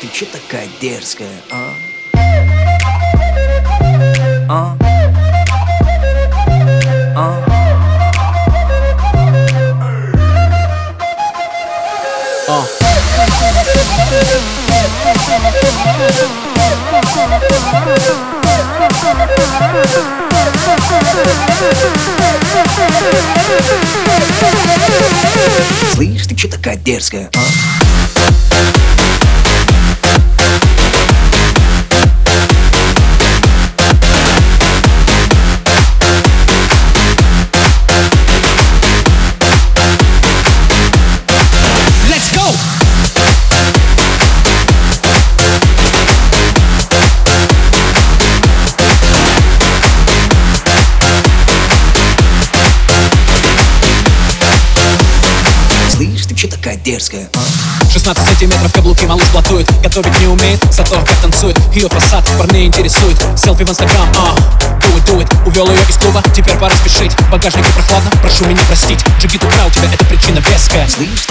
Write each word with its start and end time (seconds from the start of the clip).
ты 0.00 0.08
чё 0.08 0.24
такая 0.24 0.66
дерзкая, 0.80 1.28
а? 1.50 1.74
А? 4.48 4.76
А? 7.14 7.44
А. 12.48 12.64
Слышь, 25.92 26.26
ты 26.26 26.34
чё 26.34 26.48
такая 26.48 26.76
дерзкая, 26.76 27.30
а? 27.36 28.89
Чё 56.40 56.48
такая 56.48 56.76
дерзкая, 56.76 57.28
а? 57.34 57.92
16 57.92 58.24
сантиметров 58.24 58.72
каблуки 58.72 59.04
малыш 59.04 59.28
платует 59.28 59.70
Готовить 59.82 60.18
не 60.20 60.26
умеет, 60.26 60.58
зато 60.72 60.98
как 61.00 61.16
танцует 61.20 61.58
Ее 61.74 61.86
фасад 61.90 62.24
парней 62.38 62.66
интересует. 62.66 63.18
Селфи 63.36 63.62
в 63.62 63.68
инстаграм, 63.68 64.08
а? 64.16 64.34
Do 64.80 64.96
it, 64.96 65.04
do 65.04 65.20
it. 65.20 65.46
Увел 65.46 65.68
ее 65.68 65.78
из 65.86 65.98
клуба, 65.98 66.22
теперь 66.34 66.56
пора 66.56 66.74
спешить. 66.76 67.12
В 67.12 67.30
багажнике 67.30 67.68
прохладно, 67.74 68.10
прошу 68.22 68.46
меня 68.46 68.62
простить. 68.66 69.00
Джигит 69.20 69.44
украл 69.44 69.70
тебя, 69.70 69.92
это 69.92 70.02
причина 70.06 70.38
веская. 70.38 70.88
Слышь, 70.88 71.26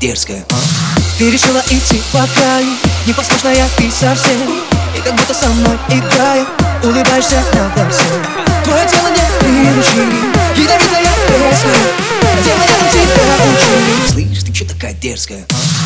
дерзкая, 0.00 0.44
а? 0.50 0.56
Ты 1.18 1.30
решила 1.30 1.62
идти 1.70 2.02
по 2.12 2.26
краю 2.34 2.68
Непослушная 3.06 3.66
ты 3.76 3.90
совсем 3.90 4.38
И 4.94 5.00
как 5.00 5.14
будто 5.14 5.32
со 5.32 5.48
мной 5.48 5.78
играя 5.88 6.44
Улыбаешься 6.82 7.42
надо 7.54 7.90
всем 7.90 8.22
Твое 8.64 8.86
тело 8.86 9.08
не 9.08 9.24
приручи 9.40 10.60
Ядовитая 10.60 11.06
песня 11.28 11.70
Дело 12.44 12.60
я 12.60 12.90
тебя 12.92 13.34
учу 13.48 14.12
Слышь, 14.12 14.42
ты 14.42 14.52
чё 14.52 14.66
такая 14.66 14.92
дерзкая, 14.94 15.46
а? 15.50 15.85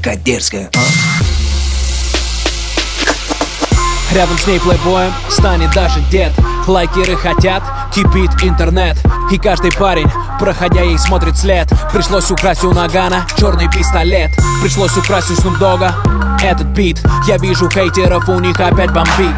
Такая 0.00 0.16
дерзкая, 0.16 0.70
а? 0.74 0.80
Рядом 4.14 4.38
с 4.38 4.46
ней 4.46 4.58
плейбоем 4.58 5.12
станет 5.28 5.72
даже 5.72 6.00
дед 6.10 6.32
Лайкеры 6.66 7.16
хотят, 7.16 7.62
кипит 7.94 8.30
интернет 8.42 8.96
И 9.30 9.38
каждый 9.38 9.70
парень, 9.72 10.10
проходя 10.40 10.82
ей 10.82 10.98
смотрит 10.98 11.36
след 11.36 11.68
Пришлось 11.92 12.30
украсть 12.30 12.64
у 12.64 12.72
Нагана 12.72 13.26
черный 13.38 13.70
пистолет 13.70 14.30
Пришлось 14.62 14.96
украсть 14.96 15.30
у 15.30 15.34
Снупдога 15.34 15.94
этот 16.42 16.68
бит 16.68 17.00
Я 17.28 17.36
вижу 17.36 17.68
хейтеров, 17.68 18.28
у 18.28 18.40
них 18.40 18.58
опять 18.58 18.92
бомбит 18.92 19.36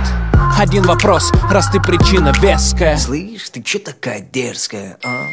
Один 0.58 0.84
вопрос, 0.84 1.32
раз 1.50 1.68
ты 1.70 1.80
причина 1.80 2.32
веская 2.40 2.96
Слышь, 2.96 3.50
ты 3.50 3.62
чё 3.62 3.78
такая 3.78 4.20
дерзкая? 4.20 4.96
А? 5.04 5.26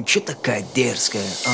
Ты 0.00 0.06
чё 0.06 0.20
такая 0.20 0.64
дерзкая, 0.74 1.22
а? 1.44 1.50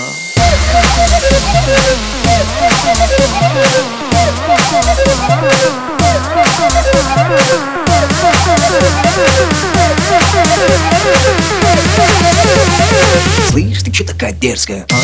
Слышь, 13.49 13.83
ты 13.83 13.91
чё 13.91 14.05
такая 14.05 14.33
дерзкая, 14.33 14.87
а? 14.93 14.97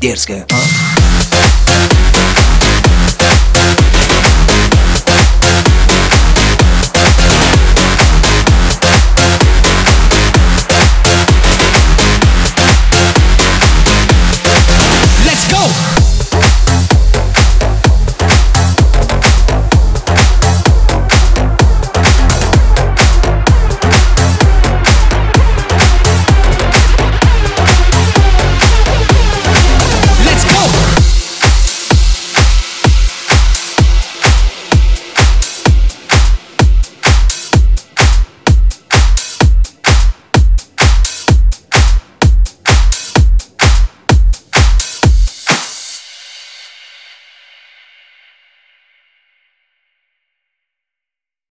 Дерзкая, 0.00 0.46
а? 0.50 1.05